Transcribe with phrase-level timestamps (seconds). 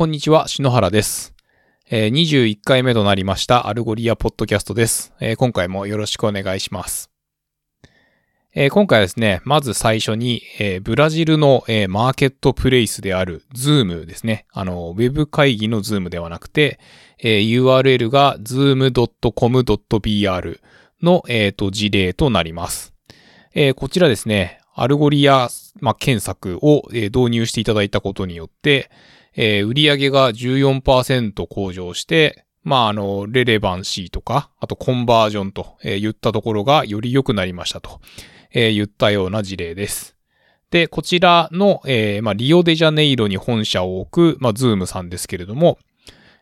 [0.00, 1.34] こんにちは、篠原です。
[1.90, 5.12] えー21回目となりましたアルゴリアポッドキャストです。
[5.20, 7.10] えー今回もよろしくお願いします。
[8.54, 14.46] えー今回はですね、まず最初に、えーブラジルの、えーマーケットプレイスである Zoom ですね。
[14.54, 16.80] あの、ウェブ会議の Zoom ではなくて、
[17.18, 20.60] えー URL が zoom.com.br
[21.02, 22.94] の、えーと事例となります。
[23.52, 28.90] えーこちらですね、アルゴリア、まあ、検索を、えー導入していただいたことによって、
[29.36, 38.00] えー売上が14%向上して、まあ、あの、レレバンシーとか、あとコンバージョンと、えー言ったところがより良くなりましたと、
[38.52, 40.16] えー言ったような事例です。
[40.70, 45.78] で、こちらの、えーまあ、リオデジャネイロに本社を置く、まあ、 Zoom さんですけれども、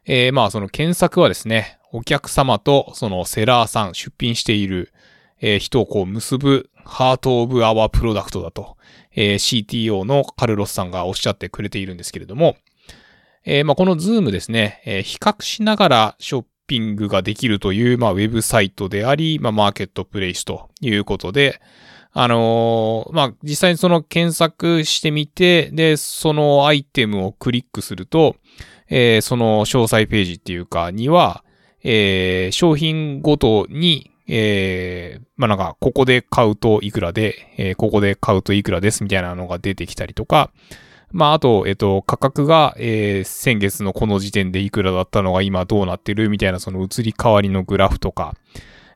[0.05, 4.93] えーまあ、その検索はですね、お客様とそのセラーさん、出品している、
[5.41, 8.77] えー人をこう結ぶ heart of our product だと、
[9.15, 12.57] えー CTO のカルロスさんがおっしゃってくれているんですけれども、
[13.51, 21.59] えーまあ、この Zoom ですね、えー比較しながらショッピングができるという、まあ、ウェブサイトであり、まあ、マーケットプレイスということで、
[22.13, 28.37] あのーまあ、実際にその検索してみて、で、そのアイテムをクリックすると、
[28.91, 31.43] えーその詳細ページっていうかには、
[31.83, 40.51] えー商品ごとに、えーまあ、なんか、ここで買うといくらで、えーここで買うといくらですみたいなのが出てきたりとか、
[41.11, 48.35] まあ、あと、えっと、価格が、えー先月のこの時点でいくらだったのが今どうなってるみたいなその移り変わりのグラフとか、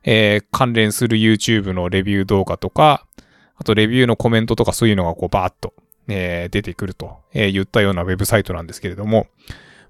[0.03, 3.07] えー関連する YouTube のレビュー動画とか、
[3.55, 5.73] あとレビューのコメントとかそういうのがこうバーッと、
[6.07, 9.27] えー出てくると、えー言ったようなウェブサイトなんですけれども、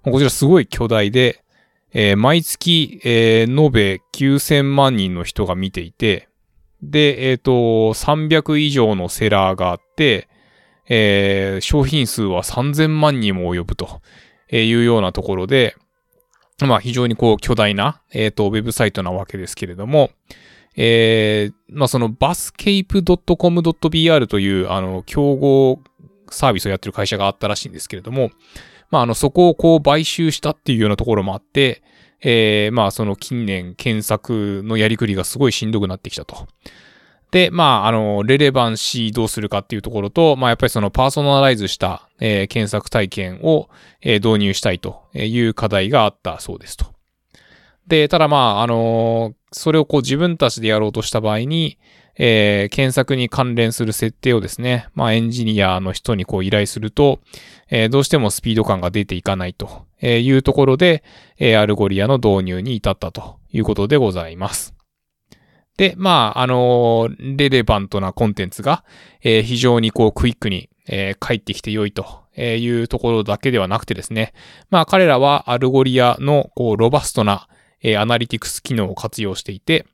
[0.03, 1.43] こちらすごい巨大で、
[1.93, 6.29] えー毎月、えー延べ9000万人の人が見ていて、
[6.81, 7.51] で、えっ、と、
[7.93, 10.27] 300以上のセラーがあって、
[10.89, 14.01] えー商品数は3000万人も及ぶと
[14.51, 15.75] いうようなところで、
[16.61, 20.11] まあ非常にこう巨大な、えっ、と、ウェブサイトなわけですけれども、
[20.75, 25.79] えーまあそのバスケイプ .com.br というあの競合
[26.29, 28.31] サービスをやってる会社があったらしいんですけれども、
[28.89, 31.83] まああのそこをこう買収したっていうようなところもあって、
[32.21, 36.47] えーまあその近年検索のやりくりがすごいしんどくなってきたと。
[37.33, 43.69] で、まあ、あの、レレバンシーどうするかっていうところと、まあ、やっぱりそのパーソナライズした、えー検索体験を、
[44.03, 46.85] えー導入したいという課題があったそうですと。
[47.87, 51.79] で、ただまあ、あのそれをこう自分たちでやろうとした場合に、
[52.19, 57.19] えー検索に関連する設定をですね、まあエンジニアの人にこう依頼すると、
[57.71, 61.03] えーどうしてもスピード感が出ていかないというところで、
[61.39, 64.72] えーアルゴリアの導入に至ったということでございます。
[65.77, 68.83] で、まあ、あのー relevant なコンテンツが、
[69.21, 74.33] えー非常にこうクイックに、えー返ってきて良いというところだけではなくてですね、
[74.69, 77.47] まあ彼らはアルゴリアのこう robust な、
[77.81, 79.85] えーアナリティクス機能を活用していて、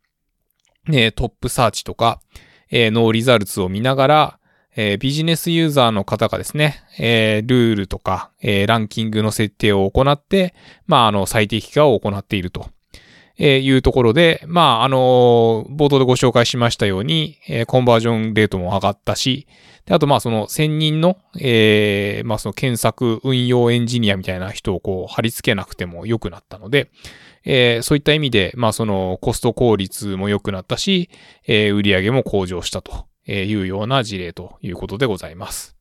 [0.87, 2.19] えートップサーチとか、
[2.71, 4.39] えーリザルツを見ながら、
[4.75, 10.53] えービジネスユーザーの方がですね、えールールとか、えーランキングの設定を行って、
[10.87, 12.69] まあ、あの、最適化を行っていると。
[13.39, 19.47] えーいうところで、まあ、あの冒頭でご紹介しましたように、えーコンバージョンレートも上がったし、
[19.85, 26.91] であと、まあ、その、専任の、えーまあ、その検索運用エンジニアみたいな人をこう、貼り付けなくても良くなったので、
[27.43, 31.09] えーそういった意味で、まあ、その、コスト効率も良くなったし、
[31.47, 35.78] えー売上も向上したというような事例ということでございます。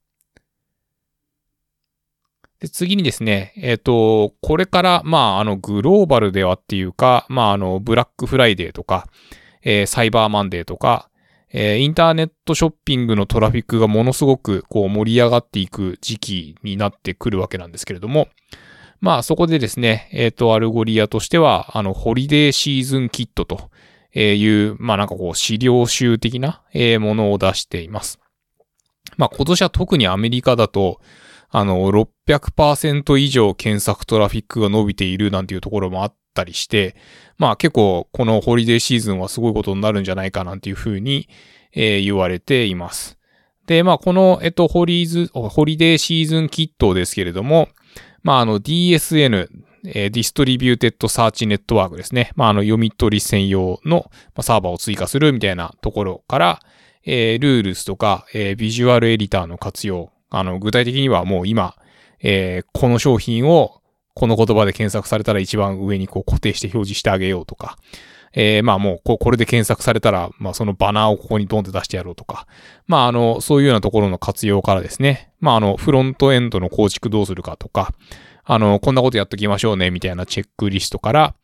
[2.61, 9.07] で、次にですね、えっ、と、これから、まあ、あの、グローバルではっていうか、まあ、あの、ブラックフライデーとか、
[9.63, 11.09] えーサイバーマンデーとか、
[11.53, 18.29] えーインターネットショッピングのトラフィックがものすごく、こう、盛り上がっていく時期になってくるわけなんですけれども、
[19.01, 23.71] まあ、そこでですね、えっ、と、アルゴリアとしては、あの、 holiday season kit と
[24.19, 28.19] いう、まあ、なんかこう、資料集的な、えものを出しています。
[29.17, 31.01] まあ、今年は特にアメリカだと、
[31.51, 36.95] あの、600%以上検索トラフィックが伸びているなんていうところもあったりして、
[37.39, 41.29] まあ結構このホリデーシーズンはすごいことになるんじゃないかなんていうふうに、
[41.73, 43.19] えー言われています。
[43.67, 47.69] で、まあこの、えっと、 holi-、holiday season kit ですけれども、
[48.23, 49.49] まああの DSN、
[49.87, 52.31] えー distributed search network ですね。
[52.37, 56.61] まああの読み取り専用のサーバーを追加するみたいなところから、
[57.05, 60.11] えールールスとか、えー visual editor の活用。
[60.31, 61.75] あの、具体的にはもう今、
[62.21, 63.81] えーこの商品を
[64.15, 67.79] この言葉で検索されたら一番上にこう固定して表示してあげようとか、
[68.33, 72.47] えーまあもうここれで検索されたら、まあそのバナーをここにドンって出してやろうとか、
[72.87, 77.93] まああの、そういうようなところの活用からですね、まああの、フロントエンドの構築どうするかとか、
[78.45, 81.35] あの、こんなことやっときましょうね、みたいなチェックリストから、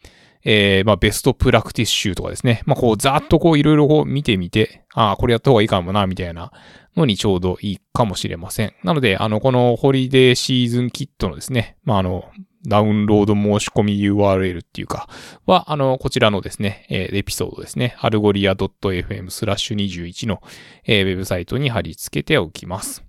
[0.45, 2.63] えー、まあ、ベストプラクティス集とかですね。
[2.67, 6.53] まあ、こう、ざーっとこう、いろいろこう見てみて、ああ、これやった方がいいかもな、みたいな
[6.97, 8.75] のにちょうどいいかもしれません。
[8.83, 12.31] なので、あの、この holiday season kit のですね、まあ、あの、
[12.67, 15.09] ダウンロード申し込み URL っていうか、
[15.45, 20.43] は、あの、こちらのですね、えーエピソードですね、 algolia.fm スラッシュ21の、
[20.85, 23.05] えーウェブサイトに貼り付けておきます。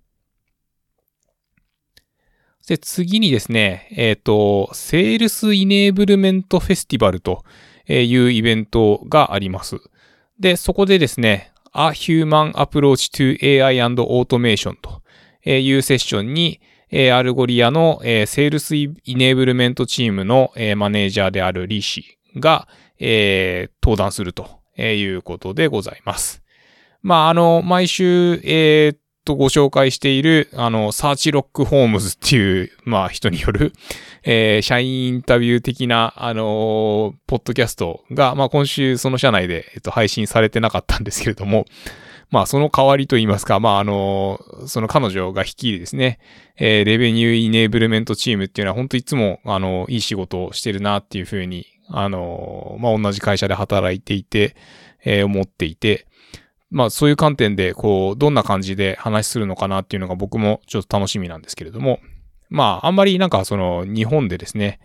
[2.68, 7.44] で、次にですね、えっ、と、 Sales Enablement Festival と
[7.88, 9.78] いうイベントがあります。
[10.40, 15.02] で、そこでですね、A Human Approach to AI and Automation と
[15.50, 16.62] いうセッションに、
[17.14, 22.68] アルゴリアの、 sales enablement チームの、マネージャーであるリーシが、
[23.00, 26.42] 登壇するということでございます。
[27.02, 33.74] まあ、あの、毎週、えーっと、ご紹介している、あの、サーチロックホームズっていう、まあ、人による、
[34.24, 41.66] えー社員インタビュー的な、あのーポッドキャストが、まあ、今週その社内で、えっと、配信されてなかったんですけれども、
[42.32, 46.20] まあ、その代わりと言いますか、まあ、あのーその彼女が率いるですね、
[46.58, 54.56] えーレベニューイネーブルメントチームっていうのは、本当いつも、あの、いい仕事をしてるなっていうふうに、あのーまあ、同じ会社で働いていて、
[55.04, 56.08] えー思っていて、
[56.70, 62.00] まあそういう観点で、こう、どんな感じで話するのかなっていうのが僕もちょっと楽しみなんですけれども、
[62.50, 64.80] まああんまりなんかその日本でですね、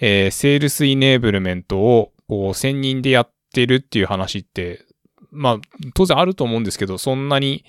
[0.00, 4.84] えーセールスイネーブルメントをこう専任でやってるっていう話って、
[5.30, 5.60] まあ
[5.94, 7.64] 当然あると思うんですけど、そんなに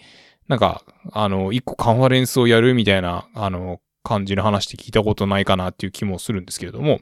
[0.47, 6.99] なんか、あの、一個カンファレンスをやるみたいな、あの、感じの話って聞いたことないかなっていう気もするんですけれども、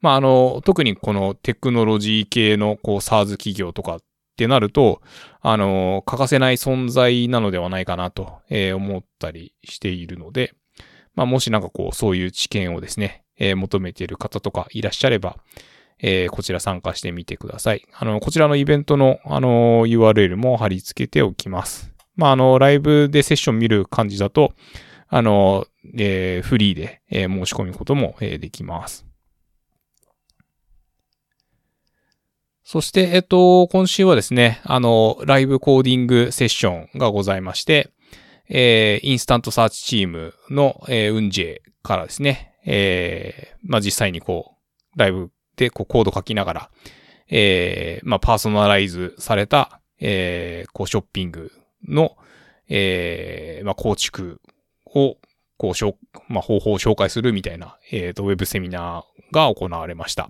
[0.00, 4.00] まああの、特にこのテクノロジー系のこう SARS 企業とかっ
[4.42, 5.00] ってなると、
[5.40, 10.54] あの、欠かせない存在なのではないかなと、えー思ったりしているので、
[11.14, 15.36] まあ、もしなんかこう、そういう知見をですね、えー求めている方とかいらっしゃれば、
[16.00, 17.86] えーこちら参加してみてください。
[17.94, 21.92] あの、こちらのイベントの、あの、URL も貼り付けておきます。
[22.16, 24.54] まあ、あの、ライブでセッション見る感じだと、
[25.08, 25.66] あの、
[25.96, 29.06] えーフリーで、えー申し込むことも、えーできます。
[32.64, 37.90] そして、えっと、今週はですね、あの、 live coding session がございまして、
[38.48, 44.56] えー InstantSearch チームの、えー、ウンジェからですね、えーまあ、実際にこ
[44.94, 46.70] う、ライブでこうコード書きながら、
[47.28, 51.50] えーまあ、パーソナライズされた、えーこう、ショッピング
[51.88, 52.16] の、
[52.68, 54.40] えーまあ、構築
[54.86, 55.16] を、
[55.56, 55.96] こう、しょ
[56.28, 60.28] まあ、方法を紹介するみたいな、えーと、ウェブセミナーが行われました。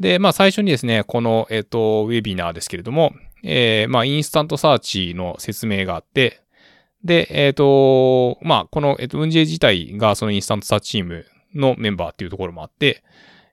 [0.00, 3.12] で、まあ最初にですね、この、えっ、と、ウェビナーですけれども、
[3.42, 6.40] えーまあ InstantSearch の説明があって、
[7.04, 13.02] で、えっ、と、まあこの、えっ、と、ウンジェ 自体がその InstantSearch チームのメンバーっていうところもあって、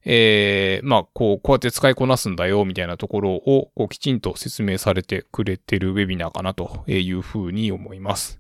[0.06, 8.40] えーまあこう、こうやって使いこなすんだよ、みたいなところを、こう、きちんと説明されてくれてるウェビナーかなというふうに思います。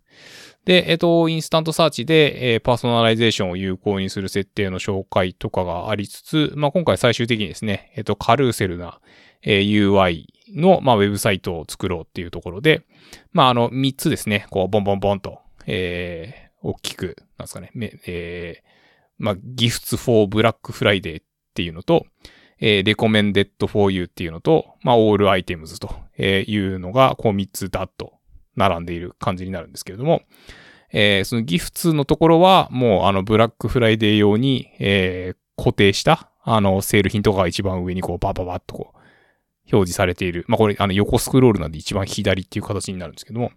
[0.65, 9.00] で、えっ、と、 InstantSearch で、えーパーソナライゼーションを有効にする設定の紹介とかがありつつ、まあ、今回最終的にですね、えっ、と、カルーセルな、
[9.44, 12.81] えー UI の、まあ、ウェブサイトを作ろうっていうところで、
[13.31, 17.69] まあ、あの、3つですね、こう、ボンボンボンと、えー大きく、なんですかね、
[18.07, 18.63] えー
[19.19, 22.07] まあ、gifts for Black Friday っていうのと、
[22.59, 28.13] えー recommended for you っていうのと、まあ、all items というのが、こう3つダッと
[28.56, 30.21] 並んでいる感じになるんですけれども、
[30.92, 38.97] えーそのギフツのところは、もうあの、ブラックフライデー用に、えー固定した、あの、セール品とかが一番上にこう、バババッとこう、
[39.71, 40.45] 表示されている。
[40.47, 43.52] まあ、これ、あの、横スクロールなんで一番左っていう形になるんですけども。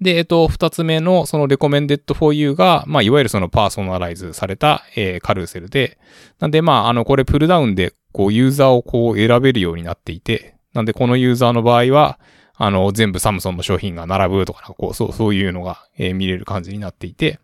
[0.00, 5.98] で、えっと、二つ目の、その、recommended for you が、まあ、いわゆるその、パーソナライズされた、えーカルーセルで、
[6.38, 12.18] なんで、まあ、あの、これ、プルダウンで、こう、ユーザーをこう、選べるようになっていて、なんで、このユーザーの場合は、
[12.60, 17.38] あの、全部サムソンの商品が並ぶとか、こう、そう、そういうのが、えー見れる感じになっていて、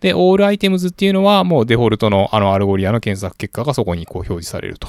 [0.00, 4.88] で、 All Items っていうのは、もうデフォルトの、あの、アルゴリアの検索結果がそこにこう、表示されると、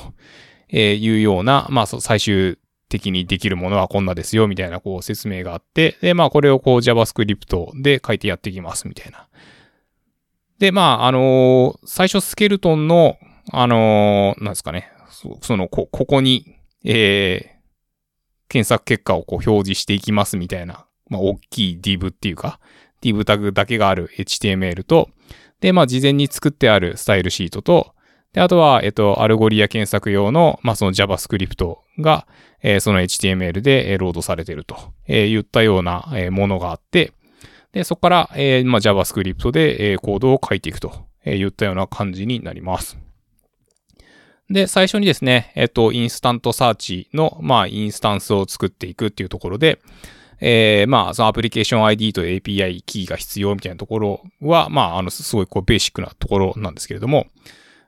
[0.69, 2.57] えいうような、まあ、最終
[2.89, 9.27] 的にできるものはこんなですよ、みたいな、こう、説明があって、で、まあ、これをこう、JavaScript で書いてやっていきます、みたいな。
[10.59, 13.17] で、まあ、あのー最初スケルトンの、
[13.51, 17.58] あのーなんですかね、そその、こ、ここに、えー
[18.49, 22.59] 検索結果をこう表示していきますみたいな、まあ、大きい div っていうか、
[23.01, 25.09] div タグだけがある HTML と、
[25.61, 27.93] で、まあ、事前に作ってあるスタイルシートと、
[28.33, 32.27] で、あとは、えっと、アルゴリア検索用の、まあ、その JavaScript が、
[32.61, 37.13] えーその HTML でえーロードされていると、えー言ったような、えーものがあって、
[37.71, 42.97] で、そこから、えーまあ、JavaScript で、えーコードを書いていくとえ言ったような感じになります。
[44.49, 49.79] で、最初にですね、えっと、インスタントサーチの、まあ、インスタンスを作っていくっていうところで、
[50.41, 57.27] えー、まあ、そのアプリケーション ID と API キーが必要みたいなところは、まあ、あの、すごいこうベーシックなところなんですけれども、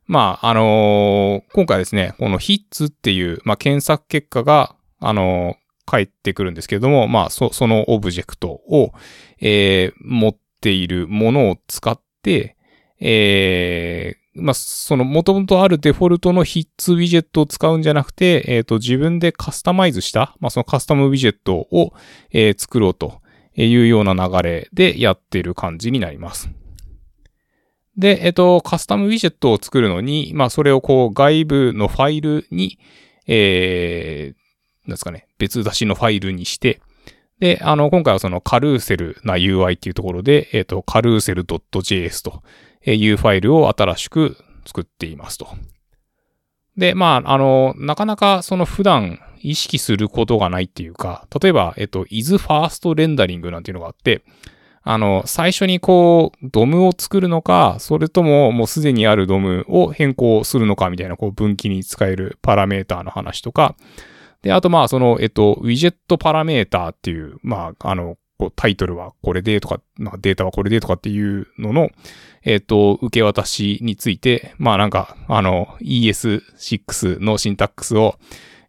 [0.06, 8.92] まあ、あのー、今回ですね、この hits っていう、まあ、検索結果が、あのー、返ってくるんですけれども、まあ、そ、そのオブジェクトを、
[9.40, 12.56] えー、持っているものを使って、
[13.00, 21.94] えー、まあ、その元々あるデフォルトのヒッツウィジェットを使うんじゃなくて、えっ、ー、と、自分でカスタマイズした、まあ、そのカスタムウィジェットを、
[22.32, 23.22] えー、作ろうと
[23.56, 26.50] いうような流れでやっている感じになります。
[27.98, 32.80] で、えっ、ー、と、カスタムウィジェットを作るのに、まあ、それをこう、外部のファイルに、
[33.28, 36.82] えー、なんですかね、別出しのファイルにして、
[37.40, 42.44] で、あの、今回はそのカルーセルな UI っていうところで、えっ、ー、と、カルーセル .js と
[42.86, 45.48] いうファイルを新しく作っていますと。
[46.78, 54.24] で、まあ、あの、なかなかその普段意識することがないっていうか、例えば、えっと、is first rendering なんていうのがあって、
[54.84, 63.76] あの、最初にこう、ドムを作るのか、それとももうすでにあるドムを変更するのかみたいな、こう、分岐に使えるパラメーターの話とか、
[64.42, 71.92] で、あとまあ、その、えっと、ウィジェットパラメーターっていう、まあ、あの、こうタイトルはこれでとか、まあ、データはこれでとかっていうのの、
[72.42, 78.18] えっ、ー、と、受け渡しについて、まあなんか、あの、ES6 のシンタックスを、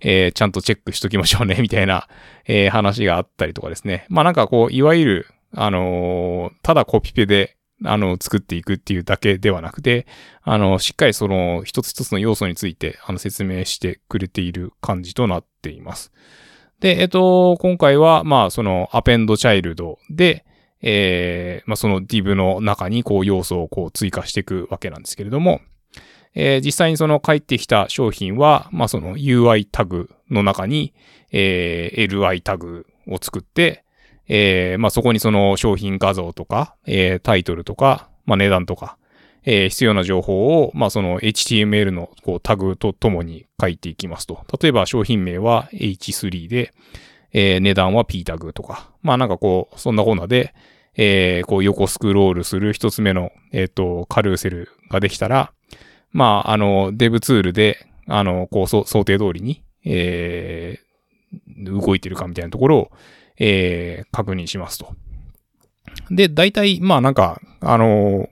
[0.03, 2.07] えー、ちゃんとチェックしときましょうね、 みたいな、
[2.47, 4.05] えー、話があったりとかですね。
[4.11, 10.07] まあなんかこう、いわゆる、あのー、ただコピペで、あの、作っていくっていうだけではなくて、
[10.43, 16.13] あの、しっかりその一つ一つの要素について、あの、説明してくれている感じとなっています。
[16.83, 20.45] で、えっと、今回は、まあ、その、アペンドチャイルドで、
[20.83, 25.61] えー、まあ、その div の中にこう要素をこう追加していくわけなんですけれども、
[26.35, 30.93] えー、実際にその帰ってきた商品は、まあ、その UI タグの中に、
[31.31, 33.85] えー、LI タグを作って、
[34.27, 38.99] えー、まあ、そこにその商品画像とか、えー、タイトルとか、まあ、値段とか、
[39.45, 44.45] えー、必要な情報を、まあ、その HTML のこうタグとともに書いていきますと。
[44.61, 46.73] 例えば商品名は H3 で、
[47.33, 48.91] えー、値段は P タグとか。
[49.03, 50.55] まあなんかこう、そんなこんなで、
[50.97, 55.53] えー、こう横スクロールする一つ目の、えっ、と、カルーセルができたら、
[56.13, 62.91] まあ、あの、デブツールで、あの、こう、想定通りに、えー、動いてるかみたいなところを、
[63.39, 64.95] えー、確認しますと。
[66.11, 68.29] で、大体、まあなんか、あの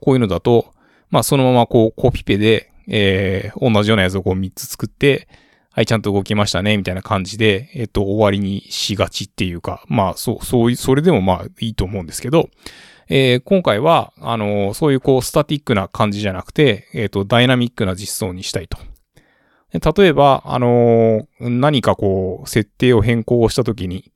[0.00, 0.72] こういうのだと、
[1.10, 5.28] まあそのままこうコピペで、えー、同じようなやつをこう3つ作って、
[5.72, 12.50] はい、ちゃんと動きましたね、みたいな感じで、えっと、終わりにしがちっていうか、まあ、そう、そういう、それでもまあいいと思うんですけど、
[13.08, 18.78] えー、今回は、あのー、そういうこう、スタティックな感じじゃなくて、えっ、と、ダイナミックな実装にしたいと。
[19.72, 24.10] 例えば、あの何かこう、設定を変更したときに、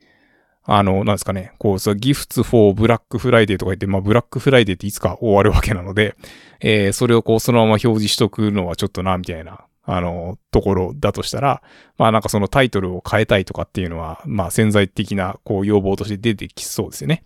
[0.66, 6.16] あの、なんですかね、こう、ギフツ for ブラックフライデーとか言って、まあ、ブラックフライデーっていつか終わるわけなので、
[6.60, 11.62] えー、それをこう、そのまま表示しとくのはちょっとな、みたいな、あの、ところだとしたら、
[11.98, 17.24] まあ、なんかそのタイトルを変えたいとかっていうのは、まあ、潜在的な、こう、要望として出てきそうですよね。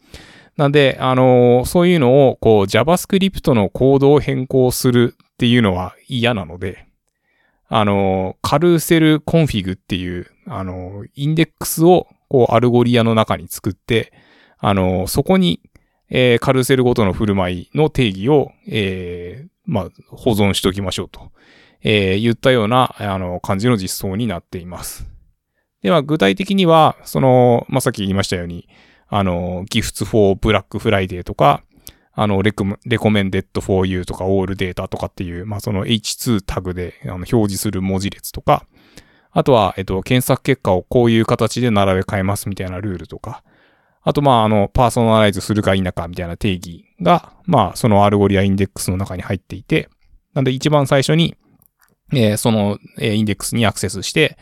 [0.59, 6.89] なんで、あのそういうのを、こう、JavaScript のコードを変更するっていうのは嫌なので、
[7.69, 14.13] あの carousel config っていう、あのインデックスをこう、アルゴリアの中に作って、
[14.59, 15.61] あの、そこに、
[16.11, 21.31] えー、カルセルごとの振る舞いの定義を、えー、まあ、保存しておきましょうと、
[21.83, 25.07] えー、言ったような、あの、感じの実装になっています。
[25.83, 28.69] では、具体的には、その、まあ、さっき言いましたように、
[29.09, 31.63] あの、ギフツ for Black Friday とか、
[32.21, 38.67] あの、レコレコメンデッド for you とか、オールデータとかっていう、まあ、その H2 タグであの表示する文字列とか、
[39.31, 43.43] あとは、えっと、検索結果をこういう形で並べ替えますみたいなルールとか、
[44.03, 49.89] あと、まあ、あの、パーソナライズするか否かみたいな定義が、まあ、そのアルゴリアインデックスの中に入っていて、
[50.35, 51.37] なんで一番最初に、
[52.13, 54.39] えー、その、えー、インデックスにアクセスして、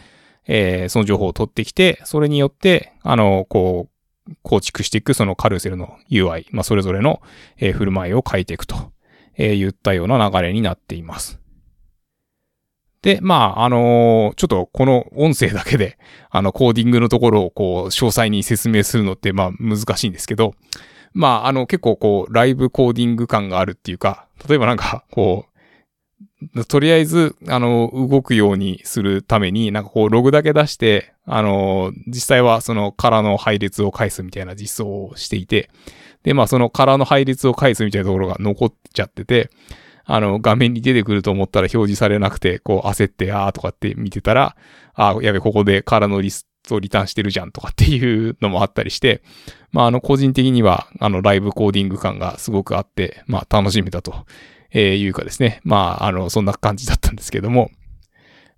[0.47, 7.21] えー、その情報を取ってきて、それによって、あの、こう、構築していくそのカルーセルの UI、まあ、それぞれの、
[7.59, 8.93] えー、振る舞いを変えていくと、
[9.37, 11.41] えー、言ったような流れになっています。
[13.03, 15.99] で、まあ、あのー、ちょっとこの音声だけで、
[16.31, 20.55] あの、コーディングのところをこう、詳細に説明するのって、まあ、難しいんですけど、
[21.13, 25.57] まあ、あの、結構こう、ライブコーディング感があるっていうか、例えばなんか、こう、
[26.67, 35.71] とりあえず、あの、動くようにするために、なんかこう、ログだけ出して、あの、実際はその空の配列を返すみたいな実装をしていて、
[36.23, 39.51] で、まあ、その空の配列を返すみたいなところが残っちゃってて、
[40.07, 44.57] あの、画面に出てくると思ったら表示されなくて、こう焦って、あーとかって見てたら、
[44.95, 49.23] あーやべ、ここで空のリストをリターンしてるじゃんとかっていうのもあったりして、
[49.73, 54.27] まあ、あの、個人的には、あの、ライブコーディング感がすごくあって、まあ、楽しめたと
[54.73, 55.61] えいうかですね。
[55.65, 57.71] まあ、あの、そんな感じだったんですけども。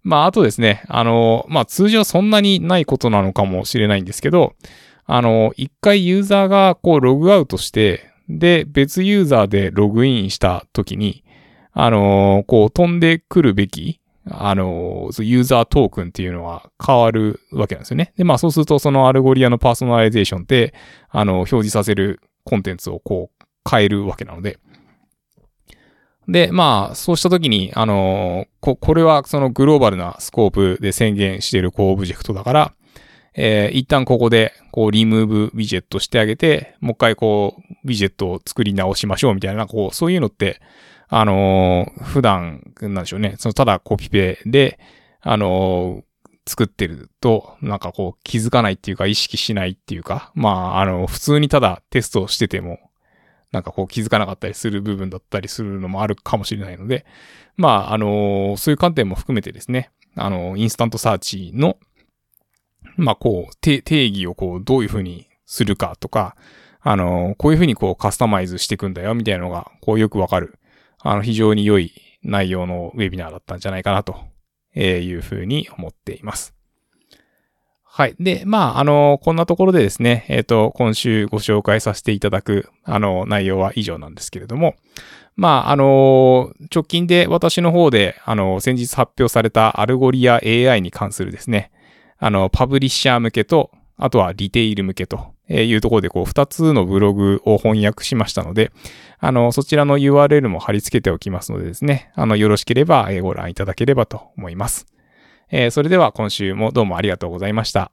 [0.02, 4.54] まあ、あとですね、あの、まあ、通常そんなにないことなのかもしれないんですけど、
[5.04, 11.24] あの、一回ユーザーがこうログアウトして、で、別ユーザーでログインした時に、
[11.80, 18.12] あの、こう飛んでくるべき、あの、ユーザートークンっていうのは変わるわけなんですよね。
[18.16, 20.74] で、まあそうするとそのアルゴリアのパーソナライゼーションって、
[21.08, 24.58] あの、表示させるコンテンツをこう変えるわけなので。
[26.26, 32.74] で、まあ、そうしたときに、あのこ、これはそのグローバルなスコープで宣言しているこうオブジェクトだから、
[33.34, 40.60] えー、一旦ここで、こう、リムーブウィジェットしてあげて、もう一回こう、ウィジェットを作り直しましょうみたいな、こう、そういうのって、
[41.08, 44.78] あのー、普段、なんでしょうね、その、ただコピペで、
[45.20, 46.02] あのー、
[46.46, 52.78] 作ってると、なんかこう、気づかないっていうか、意識しないっていうか、まあ、あの、普通にただテストをしてても、
[53.52, 57.06] なんかこう気づかなかったりする部分だったりするのもあるかもしれないので、
[57.56, 61.78] まあ、あのそういう観点も含めてですね、あのインスタントサーチの、
[62.96, 66.36] まあ、こう、定義をこう、どういうふうにするかとか、
[66.80, 70.58] あのこういうふうにこうカスタマイズしていくんだよ、みたいなのが、こうよくわかる、
[71.00, 74.16] あの、非常に良い内容のウェビナーだったんじゃないかな、と
[74.74, 76.54] いうふうに思っています。
[77.84, 78.14] はい。
[78.20, 84.76] で、まあ、あの、こんなところでですね、えっ、ー、と、今週ご紹介させていただく、あの、内容は以上なんですけれども、
[85.34, 91.72] まあ、あの、直近で私の方で、あの、先日発表されたアルゴリア AI に関するですね、
[92.18, 98.70] あの、パブリッシャー向けと、あとはリテイル向けというところで、こう、二つのブログを翻訳しましたので、
[99.18, 104.86] あの、そちらの URL も貼り付けておきますのでですね、あの、よろしければご覧いただければと思います。
[105.50, 107.90] えー、それでは今週もどうもありがとうございました。